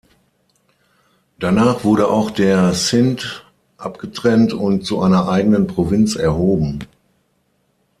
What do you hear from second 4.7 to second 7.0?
zu einer eigenen Provinz erhoben.